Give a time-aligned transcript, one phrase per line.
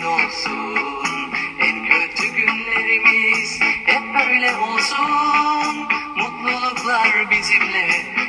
[0.00, 5.88] neşeyle dolsun En kötü günlerimiz hep böyle olsun.
[6.16, 7.88] Mutluluklar bizimle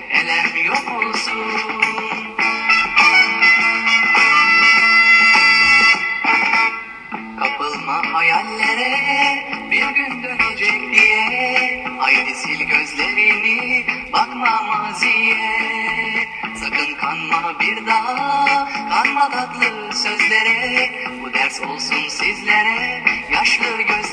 [0.10, 1.52] elem yok olsun.
[7.40, 11.86] Kapılma hayallere bir gün dönecek diye.
[11.98, 15.52] Haydi sil gözlerini bakma maziye.
[16.56, 19.81] Sakın kanma bir daha kanma tatlı
[21.64, 23.02] olsun sizlere.
[23.32, 24.11] Yaşlı gözlere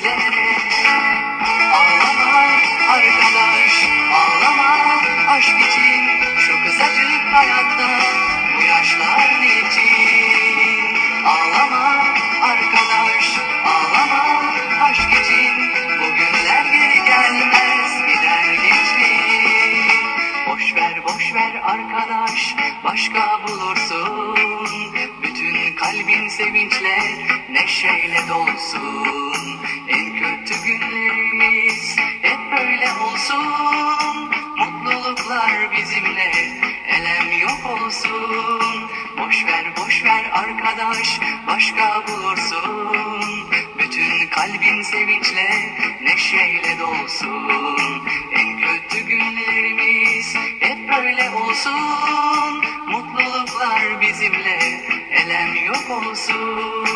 [50.91, 54.59] böyle olsun Mutluluklar bizimle
[55.11, 56.89] elem yok olsun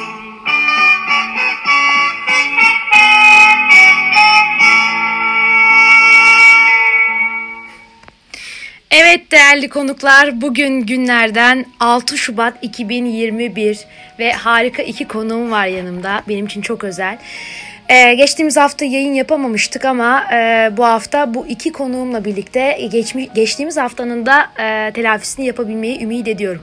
[8.90, 13.78] Evet değerli konuklar bugün günlerden 6 Şubat 2021
[14.18, 16.22] ve harika iki konuğum var yanımda.
[16.28, 17.18] Benim için çok özel.
[17.88, 23.76] Ee, geçtiğimiz hafta yayın yapamamıştık ama e, bu hafta bu iki konuğumla birlikte geçmi, geçtiğimiz
[23.76, 26.62] haftanın da e, telafisini yapabilmeyi ümit ediyorum.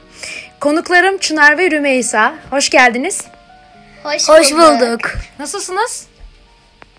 [0.59, 2.33] Konuklarım Çınar ve Rümeysa.
[2.49, 3.21] Hoş geldiniz.
[4.03, 5.11] Hoş, Hoş bulduk.
[5.39, 6.07] Nasılsınız?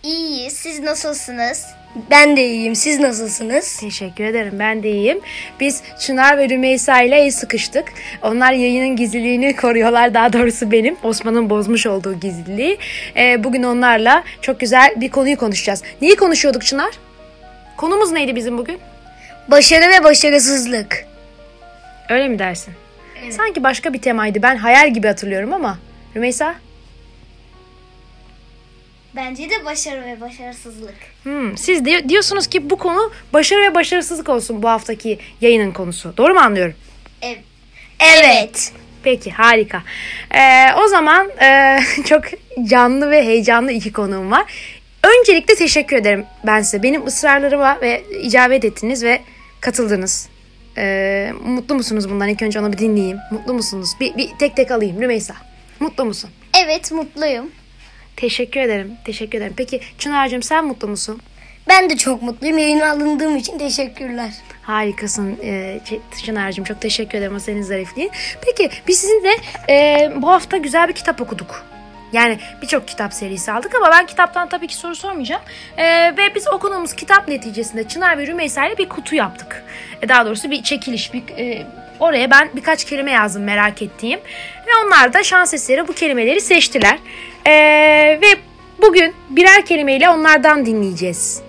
[0.03, 0.53] İyiyiz.
[0.53, 1.67] Siz nasılsınız?
[2.11, 2.75] Ben de iyiyim.
[2.75, 3.77] Siz nasılsınız?
[3.77, 4.53] Teşekkür ederim.
[4.59, 5.21] Ben de iyiyim.
[5.61, 7.93] Biz Çınar ve Rümeysa ile el sıkıştık.
[8.23, 10.15] Onlar yayının gizliliğini koruyorlar.
[10.15, 10.97] Daha doğrusu benim.
[11.03, 12.79] Osman'ın bozmuş olduğu gizliliği.
[13.17, 15.83] Ee, bugün onlarla çok güzel bir konuyu konuşacağız.
[16.03, 16.91] Neyi konuşuyorduk Çınar?
[17.77, 18.79] Konumuz neydi bizim bugün?
[19.49, 21.07] Başarı ve başarısızlık.
[22.09, 22.75] Öyle mi dersin?
[23.31, 24.43] Sanki başka bir temaydı.
[24.43, 25.79] Ben hayal gibi hatırlıyorum ama.
[26.17, 26.55] Rümeysa?
[29.17, 30.95] Bence de başarı ve başarısızlık.
[31.23, 36.15] Hmm, siz de diyorsunuz ki bu konu başarı ve başarısızlık olsun bu haftaki yayının konusu.
[36.17, 36.75] Doğru mu anlıyorum?
[37.23, 37.39] Evet.
[38.01, 38.73] Evet.
[39.03, 39.83] Peki harika.
[40.35, 42.23] Ee, o zaman e, çok
[42.69, 44.45] canlı ve heyecanlı iki konuğum var.
[45.03, 46.83] Öncelikle teşekkür ederim ben size.
[46.83, 49.21] Benim ısrarlarıma ve icabet ettiniz ve
[49.61, 50.29] katıldınız.
[50.79, 52.29] Ee, mutlu musunuz bundan?
[52.29, 53.19] İlk önce onu bir dinleyeyim.
[53.31, 53.91] Mutlu musunuz?
[54.01, 55.03] Bir, bir tek tek alayım.
[55.03, 55.35] Rümeysa.
[55.81, 56.31] Mutlu musun?
[56.65, 57.51] Evet mutluyum.
[58.21, 58.97] Teşekkür ederim.
[59.05, 59.55] Teşekkür ederim.
[59.57, 61.21] Peki Çınar'cığım sen mutlu musun?
[61.69, 62.59] Ben de çok mutluyum.
[62.59, 64.31] Yayına alındığım için teşekkürler.
[64.63, 65.81] Harikasın e,
[66.25, 66.65] Çınar'cığım.
[66.65, 68.11] Çok teşekkür ederim o senin zarifliğin.
[68.45, 69.37] Peki biz sizinle
[69.69, 71.65] e, bu hafta güzel bir kitap okuduk.
[72.13, 75.43] Yani birçok kitap serisi aldık ama ben kitaptan tabii ki soru sormayacağım.
[75.77, 75.85] E,
[76.17, 79.65] ve biz okuduğumuz kitap neticesinde Çınar ve Rümeysa ile bir kutu yaptık.
[80.03, 81.15] E, daha doğrusu bir çekiliş.
[81.15, 81.67] Bir, e,
[82.01, 84.21] oraya ben birkaç kelime yazdım merak ettiğim.
[84.67, 86.99] Ve onlar da şans eseri bu kelimeleri seçtiler.
[87.47, 87.53] E,
[88.23, 88.27] ve
[88.83, 91.43] bugün birer kelimeyle onlardan dinleyeceğiz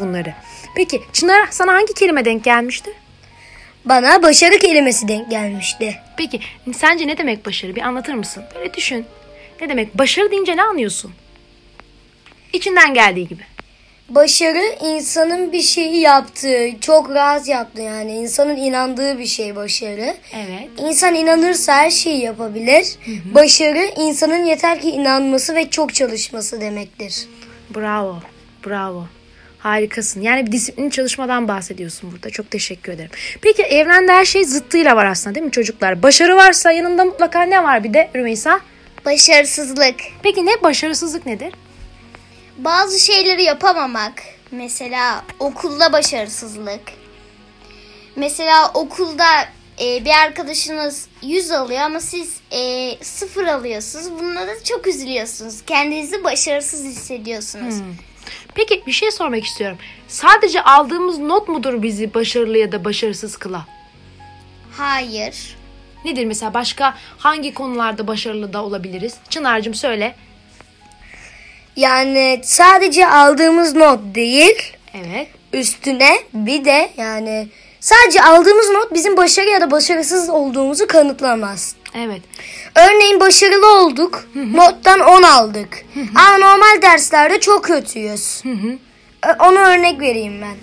[0.00, 0.34] bunları.
[0.76, 2.90] Peki Çınar sana hangi kelime denk gelmişti?
[3.84, 5.94] Bana başarı kelimesi denk gelmişti.
[6.16, 6.40] Peki
[6.74, 7.76] sence ne demek başarı?
[7.76, 8.44] Bir anlatır mısın?
[8.54, 9.06] Böyle düşün.
[9.60, 9.98] Ne demek?
[9.98, 11.12] Başarı deyince ne anlıyorsun?
[12.52, 13.42] İçinden geldiği gibi.
[14.08, 20.14] Başarı insanın bir şeyi yaptığı, çok rahat yaptığı yani insanın inandığı bir şey başarı.
[20.32, 20.68] Evet.
[20.78, 22.96] İnsan inanırsa her şeyi yapabilir.
[23.34, 27.26] Başarı insanın yeter ki inanması ve çok çalışması demektir.
[27.76, 28.18] Bravo.
[28.66, 29.06] Bravo.
[29.58, 30.20] Harikasın.
[30.20, 32.30] Yani bir disiplinli çalışmadan bahsediyorsun burada.
[32.30, 33.10] Çok teşekkür ederim.
[33.42, 36.02] Peki evrende her şey zıttıyla var aslında değil mi çocuklar?
[36.02, 38.60] Başarı varsa yanında mutlaka ne var bir de Rümeysa?
[39.04, 39.96] Başarısızlık.
[40.22, 41.52] Peki ne başarısızlık nedir?
[42.58, 44.22] Bazı şeyleri yapamamak.
[44.50, 46.80] Mesela okulda başarısızlık.
[48.16, 49.24] Mesela okulda
[49.80, 54.10] e, bir arkadaşınız 100 alıyor ama siz e, 0 alıyorsunuz.
[54.10, 55.62] Bununla da çok üzülüyorsunuz.
[55.66, 57.74] Kendinizi başarısız hissediyorsunuz.
[58.54, 59.78] Peki bir şey sormak istiyorum.
[60.08, 63.64] Sadece aldığımız not mudur bizi başarılı ya da başarısız kılan?
[64.76, 65.56] Hayır.
[66.04, 69.14] Nedir mesela başka hangi konularda başarılı da olabiliriz?
[69.30, 70.14] Çınar'cığım söyle.
[71.78, 75.26] Yani sadece aldığımız not değil, Evet.
[75.52, 77.48] üstüne bir de yani
[77.80, 81.74] sadece aldığımız not bizim başarı ya da başarısız olduğumuzu kanıtlamaz.
[81.94, 82.20] Evet.
[82.74, 85.84] Örneğin başarılı olduk, nottan 10 aldık.
[86.14, 88.42] Ama normal derslerde çok kötüyüz.
[89.40, 90.56] Ona örnek vereyim ben.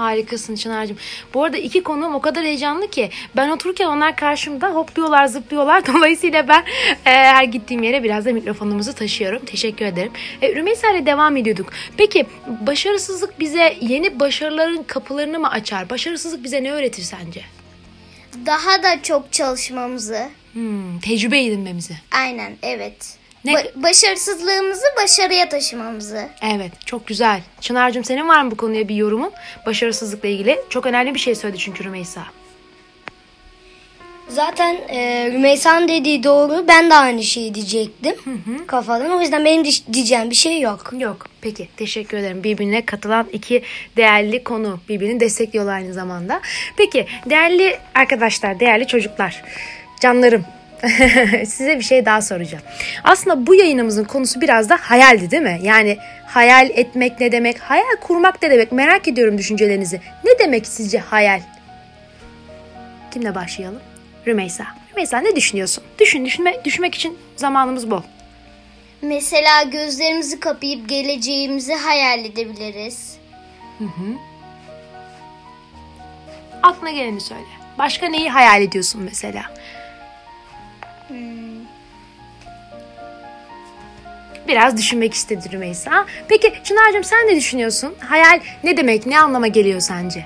[0.00, 0.96] Harikasın Çınar'cığım.
[1.34, 5.86] Bu arada iki konuğum o kadar heyecanlı ki ben otururken onlar karşımda hopluyorlar zıplıyorlar.
[5.94, 6.60] Dolayısıyla ben
[7.06, 9.44] e, her gittiğim yere biraz da mikrofonumuzu taşıyorum.
[9.44, 10.12] Teşekkür ederim.
[10.42, 11.72] E, Rümeysa ile devam ediyorduk.
[11.96, 15.90] Peki başarısızlık bize yeni başarıların kapılarını mı açar?
[15.90, 17.42] Başarısızlık bize ne öğretir sence?
[18.46, 20.28] Daha da çok çalışmamızı.
[20.52, 21.94] Hmm, tecrübe edinmemizi.
[22.12, 23.19] Aynen evet.
[23.44, 26.28] Ne- Ba- başarısızlığımızı başarıya taşımamızı.
[26.42, 27.40] Evet çok güzel.
[27.60, 29.32] Çınar'cığım senin var mı bu konuya bir yorumun?
[29.66, 30.60] Başarısızlıkla ilgili.
[30.70, 32.22] Çok önemli bir şey söyledi çünkü Rümeysa.
[34.28, 36.64] Zaten e, Rümeysa'nın dediği doğru.
[36.68, 38.14] Ben de aynı şeyi diyecektim
[38.66, 39.10] kafadan.
[39.10, 40.90] O yüzden benim di- diyeceğim bir şey yok.
[40.98, 41.26] Yok.
[41.40, 42.44] Peki teşekkür ederim.
[42.44, 43.62] Birbirine katılan iki
[43.96, 44.80] değerli konu.
[44.88, 46.40] Birbirini destekliyorlar aynı zamanda.
[46.76, 49.42] Peki değerli arkadaşlar, değerli çocuklar,
[50.00, 50.44] canlarım.
[51.46, 52.64] Size bir şey daha soracağım.
[53.04, 55.60] Aslında bu yayınımızın konusu biraz da hayaldi değil mi?
[55.62, 57.58] Yani hayal etmek ne demek?
[57.58, 58.72] Hayal kurmak ne demek?
[58.72, 60.00] Merak ediyorum düşüncelerinizi.
[60.24, 61.40] Ne demek sizce hayal?
[63.10, 63.80] Kimle başlayalım?
[64.26, 64.64] Rümeysa.
[64.90, 65.84] Rümeysa ne düşünüyorsun?
[65.98, 68.02] Düşün, düşünme, düşünmek için zamanımız bol.
[69.02, 73.16] Mesela gözlerimizi kapayıp geleceğimizi hayal edebiliriz.
[76.62, 77.42] Aklına geleni söyle.
[77.78, 79.42] Başka neyi hayal ediyorsun mesela?
[84.50, 86.06] Biraz düşünmek istedi Rümeysa.
[86.28, 87.94] Peki Çınar'cığım sen ne düşünüyorsun?
[87.98, 90.24] Hayal ne demek, ne anlama geliyor sence?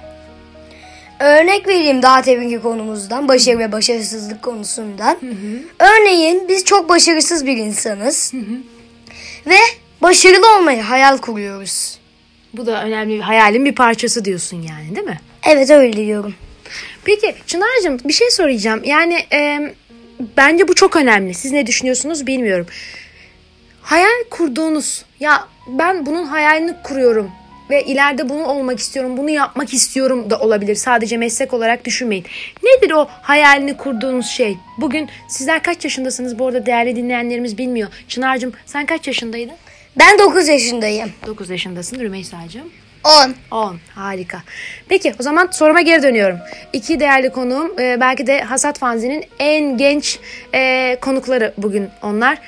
[1.21, 3.29] Örnek vereyim daha deminki konumuzdan.
[3.29, 5.17] Başarı ve başarısızlık konusundan.
[5.79, 8.32] Örneğin biz çok başarısız bir insanız.
[9.47, 9.56] Ve
[10.03, 11.99] başarılı olmayı hayal kuruyoruz.
[12.55, 15.20] Bu da önemli bir hayalin bir parçası diyorsun yani değil mi?
[15.47, 16.35] Evet öyle diyorum.
[17.05, 18.81] Peki Çınar'cığım bir şey soracağım.
[18.85, 19.61] Yani e,
[20.37, 21.35] bence bu çok önemli.
[21.35, 22.67] Siz ne düşünüyorsunuz bilmiyorum.
[23.84, 27.31] Hayal kurduğunuz ya ben bunun hayalini kuruyorum
[27.70, 30.74] ve ileride bunu olmak istiyorum, bunu yapmak istiyorum da olabilir.
[30.74, 32.24] Sadece meslek olarak düşünmeyin.
[32.62, 34.56] Nedir o hayalini kurduğunuz şey?
[34.79, 36.38] Bugün sizler kaç yaşındasınız?
[36.38, 37.88] Bu arada değerli dinleyenlerimiz bilmiyor.
[38.08, 39.55] Çınar'cığım sen kaç yaşındaydın?
[39.98, 41.12] Ben 9 yaşındayım.
[41.26, 42.70] 9 yaşındasın Rümeysa'cığım.
[43.05, 43.34] 10.
[43.50, 43.79] 10.
[43.94, 44.43] Harika.
[44.88, 46.38] Peki o zaman soruma geri dönüyorum.
[46.72, 50.19] İki değerli konuğum e, belki de Hasat Fanzi'nin en genç
[50.55, 52.38] e, konukları bugün onlar.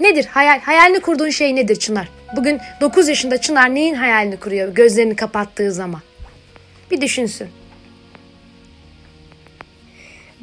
[0.00, 0.60] Nedir hayal?
[0.60, 2.08] Hayalini kurduğun şey nedir Çınar?
[2.36, 6.00] Bugün 9 yaşında Çınar neyin hayalini kuruyor gözlerini kapattığı zaman?
[6.90, 7.48] Bir düşünsün.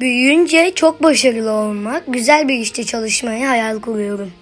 [0.00, 4.32] Büyüyünce çok başarılı olmak, güzel bir işte çalışmayı hayal kuruyorum.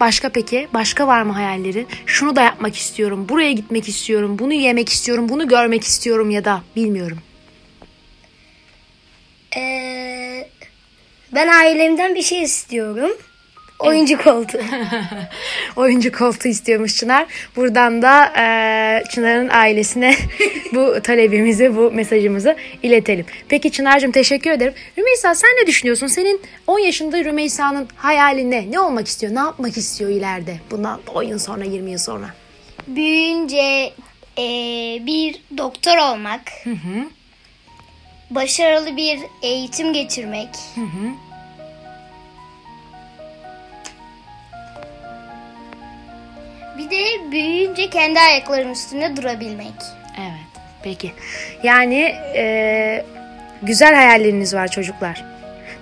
[0.00, 0.68] Başka peki?
[0.74, 1.86] Başka var mı hayallerin?
[2.06, 6.62] Şunu da yapmak istiyorum, buraya gitmek istiyorum, bunu yemek istiyorum, bunu görmek istiyorum ya da
[6.76, 7.18] bilmiyorum.
[9.56, 10.48] Ee,
[11.34, 13.10] ben ailemden bir şey istiyorum.
[13.78, 14.60] Oyuncu koltuğu.
[15.76, 17.26] Oyuncu koltuğu istiyormuş Çınar.
[17.56, 20.14] Buradan da eee, Çınar'ın ailesine
[20.74, 23.26] bu talebimizi, bu mesajımızı iletelim.
[23.48, 24.74] Peki Çınar'cığım teşekkür ederim.
[24.98, 26.06] Rümeysa sen ne düşünüyorsun?
[26.06, 28.70] Senin 10 yaşında Rümeysa'nın hayali ne?
[28.70, 29.34] Ne olmak istiyor?
[29.34, 30.56] Ne yapmak istiyor ileride?
[30.70, 32.26] Bundan 10 yıl sonra, 20 yıl sonra.
[32.86, 33.92] Büyüyünce
[34.38, 34.42] e,
[35.06, 36.40] bir doktor olmak.
[38.30, 40.48] Başarılı bir eğitim geçirmek.
[40.76, 41.27] Bir
[46.98, 49.72] de büyüyünce kendi ayaklarının üstünde durabilmek.
[50.20, 50.62] Evet.
[50.82, 51.12] Peki.
[51.62, 51.94] Yani
[52.34, 53.04] eee,
[53.62, 55.24] güzel hayalleriniz var çocuklar.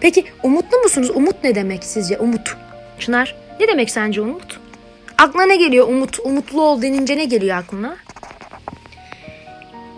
[0.00, 1.10] Peki umutlu musunuz?
[1.14, 2.18] Umut ne demek sizce?
[2.18, 2.56] Umut.
[2.98, 4.60] Çınar ne demek sence umut?
[5.18, 6.18] Aklına ne geliyor umut?
[6.24, 7.96] Umutlu ol denince ne geliyor aklına?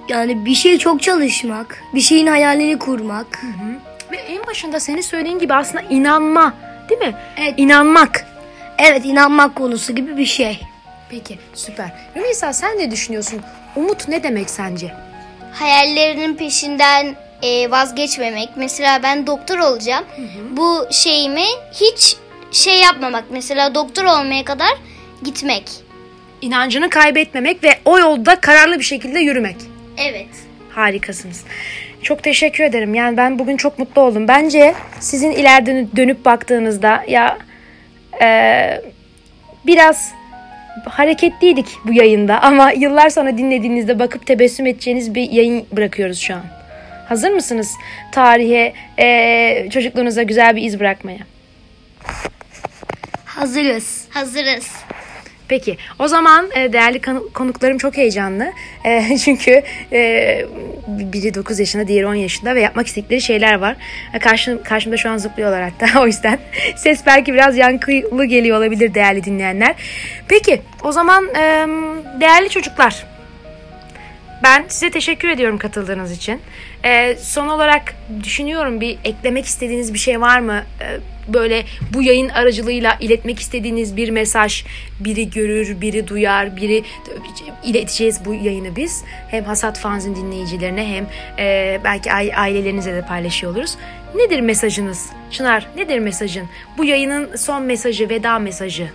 [0.08, 3.42] Yani bir şey çok çalışmak, bir şeyin hayalini kurmak.
[4.12, 6.54] Ve en başında senin söylediğin gibi aslında inanma.
[6.88, 7.14] Değil mi?
[7.36, 7.54] Evet.
[7.56, 8.26] İnanmak.
[8.78, 10.60] Evet inanmak konusu gibi bir şey.
[11.10, 11.92] Peki süper.
[12.16, 13.40] Rümeysa sen ne düşünüyorsun?
[13.76, 14.94] Umut ne demek sence?
[15.52, 18.48] hayallerinin peşinden e, vazgeçmemek.
[18.56, 20.04] Mesela ben doktor olacağım.
[20.50, 22.16] Bu şeyimi hiç
[22.52, 23.24] şey yapmamak.
[23.30, 24.70] Mesela doktor olmaya kadar
[25.22, 25.64] gitmek.
[26.40, 29.56] İnancını kaybetmemek ve o yolda kararlı bir şekilde yürümek.
[29.96, 30.28] Evet.
[30.70, 31.44] Harikasınız.
[32.02, 32.94] Çok teşekkür ederim.
[32.94, 34.28] Yani ben bugün çok mutlu oldum.
[34.28, 37.38] Bence sizin ileride dönüp baktığınızda ya
[38.22, 38.82] e,
[39.66, 40.12] biraz
[40.86, 46.42] hareketliydik bu yayında ama yıllar sonra dinlediğinizde bakıp tebessüm edeceğiniz bir yayın bırakıyoruz şu an.
[47.08, 47.74] Hazır mısınız
[48.12, 51.18] tarihe e, çocukluğunuza güzel bir iz bırakmaya?
[53.24, 54.04] Hazırız.
[54.10, 54.72] Hazırız.
[55.48, 58.52] Peki o zaman e, değerli konu- konuklarım çok heyecanlı.
[58.84, 59.62] E, çünkü
[59.92, 60.44] e,
[60.88, 63.76] biri 9 yaşında diğeri 10 yaşında ve yapmak istedikleri şeyler var.
[64.20, 66.38] Karşım, karşımda şu an zıplıyorlar hatta o yüzden
[66.76, 69.74] ses belki biraz yankılı geliyor olabilir değerli dinleyenler.
[70.28, 71.28] Peki o zaman
[72.20, 73.04] değerli çocuklar
[74.42, 76.40] ben size teşekkür ediyorum katıldığınız için.
[76.84, 80.62] Ee, son olarak düşünüyorum bir eklemek istediğiniz bir şey var mı?
[80.80, 80.98] Ee,
[81.34, 81.64] böyle
[81.94, 84.64] bu yayın aracılığıyla iletmek istediğiniz bir mesaj
[85.00, 86.84] biri görür, biri duyar, biri
[87.64, 89.04] ileteceğiz bu yayını biz.
[89.30, 91.06] Hem Hasat Fanz'in dinleyicilerine hem
[91.38, 93.76] e, belki aile- ailelerinize de paylaşıyor oluruz.
[94.14, 95.06] Nedir mesajınız?
[95.30, 96.46] Çınar nedir mesajın?
[96.78, 98.88] Bu yayının son mesajı, veda mesajı.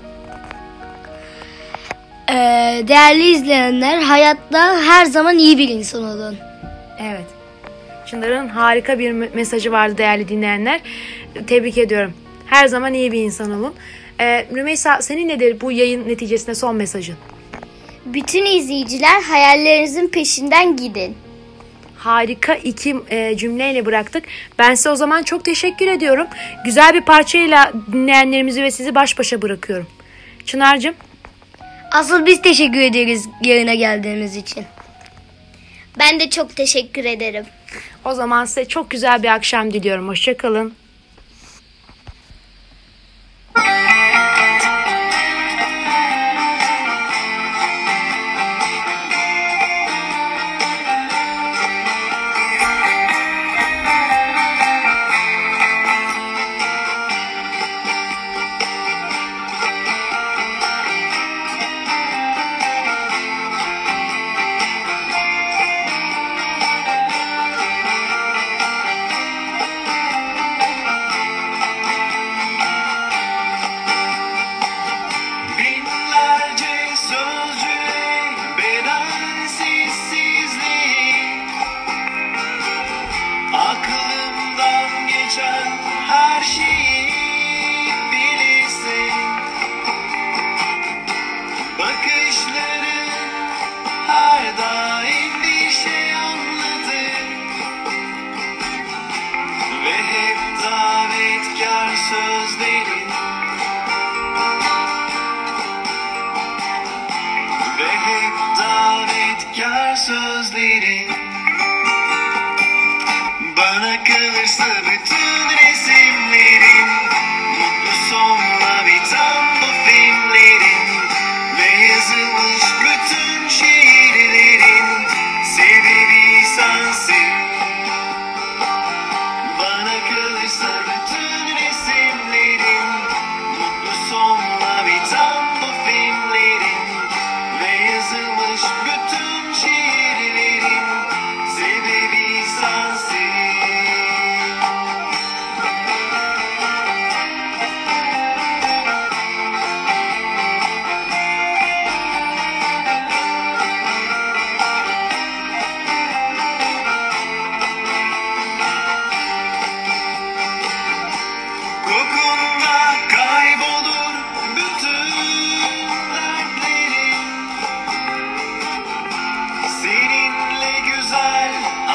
[2.34, 6.38] Ee, değerli izleyenler hayatta her zaman iyi bir insan olun.
[7.02, 7.26] Evet.
[8.06, 10.82] Çınar'ın harika bir me- mesajı vardı değerli dinleyenler.
[11.48, 12.14] Tebrik ediyorum.
[12.46, 13.74] Her zaman iyi bir insan olun.
[14.20, 17.16] Ee, Rümeysa senin nedir bu yayın neticesinde son mesajın?
[18.06, 21.16] Bütün izleyiciler hayallerinizin peşinden gidin.
[21.98, 24.24] Harika iki e, cümleyle bıraktık.
[24.60, 26.28] Ben size o zaman çok teşekkür ediyorum.
[26.66, 29.88] Güzel bir parçayla dinleyenlerimizi ve sizi baş başa bırakıyorum.
[30.46, 30.94] Çınar'cığım
[31.94, 34.66] Asıl biz teşekkür ederiz yayına geldiğimiz için.
[36.00, 37.46] Ben de çok teşekkür ederim.
[38.06, 40.08] o zaman size çok güzel bir akşam diliyorum.
[40.08, 40.74] Hoşçakalın.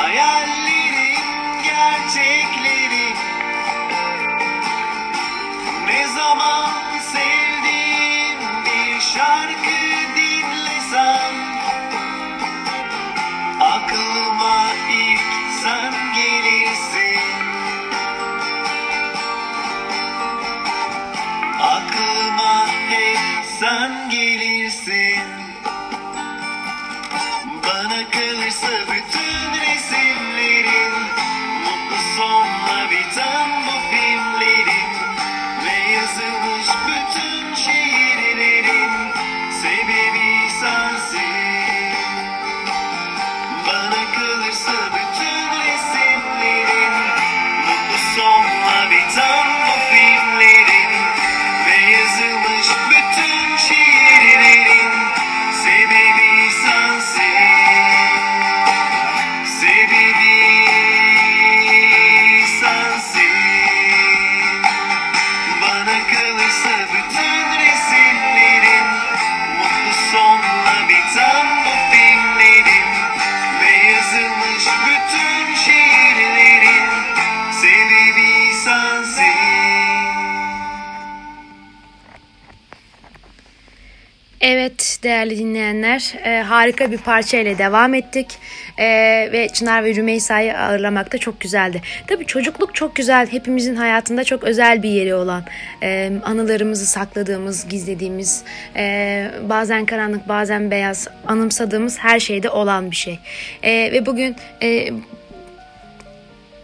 [0.06, 0.57] Güzel
[84.40, 88.26] Evet değerli dinleyenler e, harika bir parça ile devam ettik
[88.78, 88.84] E,
[89.32, 91.82] ve Çınar ve Rümeysa'yı ağırlamak da çok güzeldi.
[92.06, 95.44] Tabii çocukluk çok güzel hepimizin hayatında çok özel bir yeri olan
[95.82, 98.44] e, anılarımızı sakladığımız gizlediğimiz
[98.76, 103.18] e, bazen karanlık bazen beyaz anımsadığımız her şeyde olan bir şey.
[103.62, 104.90] E, ve bugün e,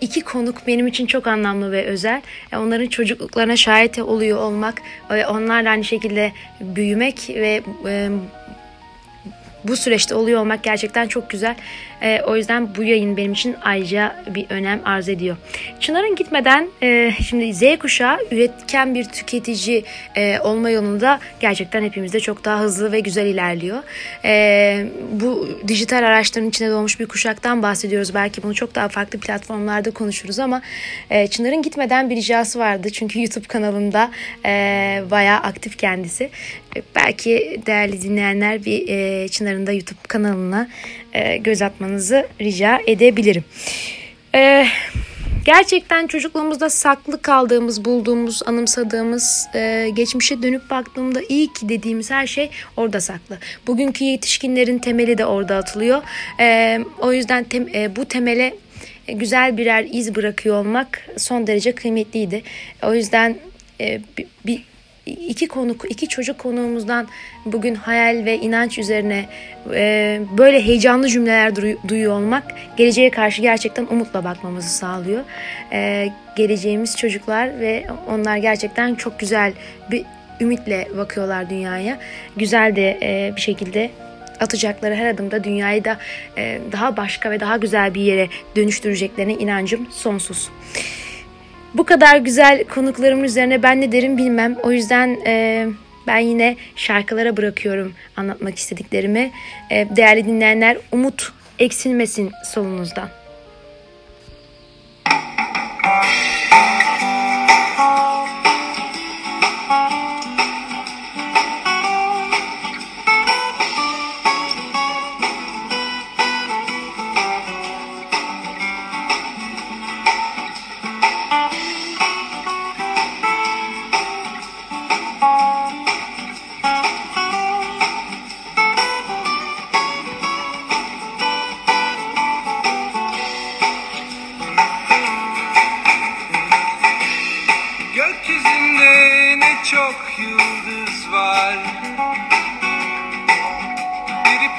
[0.00, 2.22] iki konuk benim için çok anlamlı ve özel.
[2.52, 8.08] E, Onların çocukluklarına şahit oluyor olmak ve onlarla aynı şekilde büyümek ve e,
[9.64, 11.54] bu süreçte oluyor olmak gerçekten çok güzel.
[12.02, 15.36] E, o yüzden bu yayın benim için ayrıca bir önem arz ediyor.
[15.80, 19.84] Çınar'ın gitmeden e, şimdi Z kuşağı üretken bir tüketici
[20.16, 23.82] e, olma yolunda gerçekten hepimizde çok daha hızlı ve güzel ilerliyor.
[24.24, 28.14] E, bu dijital araçların içine doğmuş bir kuşaktan bahsediyoruz.
[28.14, 30.62] Belki bunu çok daha farklı platformlarda konuşuruz ama
[31.10, 32.90] e, Çınar'ın gitmeden bir ricası vardı.
[32.90, 34.10] Çünkü YouTube kanalında
[34.44, 36.30] e, bayağı aktif kendisi.
[36.94, 40.68] Belki değerli dinleyenler bir e, Çınar'ın da YouTube kanalına
[41.12, 43.44] e, göz atmanızı rica edebilirim.
[44.34, 44.66] E,
[45.44, 52.50] gerçekten çocukluğumuzda saklı kaldığımız, bulduğumuz, anımsadığımız, e, geçmişe dönüp baktığımda iyi ki dediğimiz her şey
[52.76, 53.38] orada saklı.
[53.66, 56.02] Bugünkü yetişkinlerin temeli de orada atılıyor.
[56.40, 58.54] E, o yüzden tem- e, bu temele
[59.08, 62.42] güzel birer iz bırakıyor olmak son derece kıymetliydi.
[62.82, 63.36] O yüzden
[63.80, 64.62] e, bir, bir
[65.06, 67.08] iki konuk, iki çocuk konuğumuzdan
[67.44, 69.24] bugün hayal ve inanç üzerine
[69.74, 72.44] e, böyle heyecanlı cümleler duy- duyuyor olmak
[72.76, 75.24] geleceğe karşı gerçekten umutla bakmamızı sağlıyor.
[75.72, 79.52] E, geleceğimiz çocuklar ve onlar gerçekten çok güzel
[79.90, 80.04] bir
[80.40, 81.98] ümitle bakıyorlar dünyaya.
[82.36, 83.90] Güzel de e, bir şekilde
[84.40, 85.98] atacakları her adımda dünyayı da
[86.38, 90.50] e, daha başka ve daha güzel bir yere dönüştüreceklerine inancım sonsuz.
[91.74, 94.56] Bu kadar güzel konuklarımın üzerine ben ne derim bilmem.
[94.62, 95.66] O yüzden e,
[96.06, 99.30] ben yine şarkılara bırakıyorum anlatmak istediklerimi.
[99.70, 103.08] E, değerli dinleyenler umut eksilmesin solunuzdan.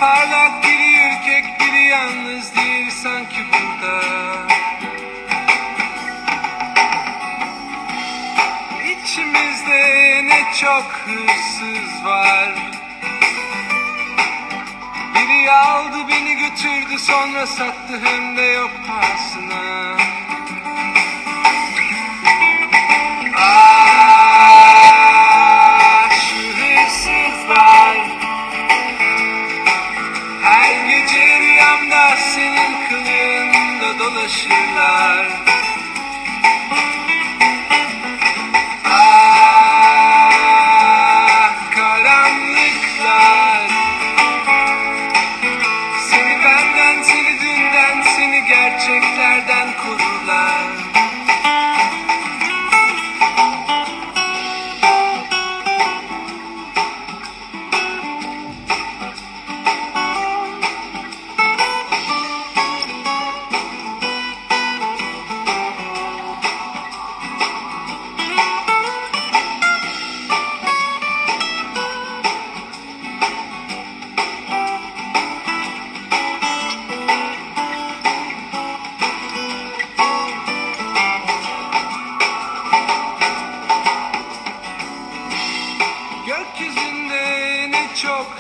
[0.05, 4.01] Parlak, biri ürkek, biri yalnız değil sanki burada.
[8.83, 12.49] İçimizde ne çok hırsız var.
[15.15, 18.01] Biri aldı beni götürdü sonra sattı.
[18.03, 19.34] Hem de yok pahasına
[34.05, 35.34] 多了起来。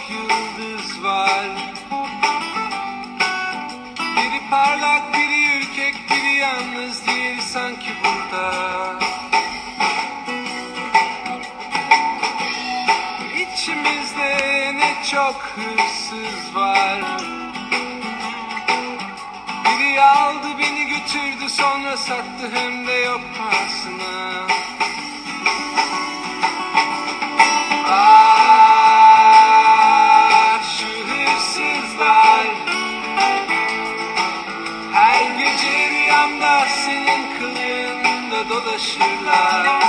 [0.09, 1.45] Yıldız var.
[3.99, 8.99] Biri parlak, biri ürkek, biri yalnız değil sanki burada.
[13.35, 14.37] İçimizde
[14.75, 16.99] ne çok hırsız var.
[19.65, 23.94] Biri aldı beni götürdü sonra sattı hem de yok pahasına
[38.77, 39.84] 醒来。